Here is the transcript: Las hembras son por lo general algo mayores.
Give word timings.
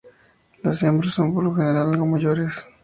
Las 0.63 0.81
hembras 0.81 1.13
son 1.13 1.31
por 1.31 1.43
lo 1.43 1.53
general 1.53 1.91
algo 1.93 2.07
mayores. 2.07 2.65